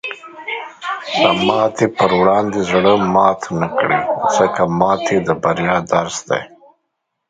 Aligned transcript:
د 1.21 1.23
ماتې 1.47 1.87
په 1.97 2.05
وړاندې 2.19 2.59
زړۀ 2.71 2.95
مات 3.15 3.41
نه 3.59 3.67
کړه، 3.79 3.99
ځکه 4.35 4.61
ماتې 4.79 5.17
د 5.27 5.29
بریا 5.43 5.77
درس 5.93 6.17
دی. 6.29 6.41